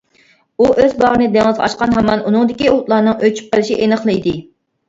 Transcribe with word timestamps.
ئۇ 0.61 0.69
ئۆز 0.83 0.95
باغرىنى 1.01 1.27
دېڭىزغا 1.35 1.67
ئاچقان 1.67 1.93
ھامان 1.97 2.25
ئۇنىڭدىكى 2.31 2.73
ئوتلارنىڭ 2.73 3.21
ئۆچۈپ 3.29 3.53
قېلىشى 3.55 3.81
ئېنىقلا 3.83 4.17
ئىدى. 4.19 4.39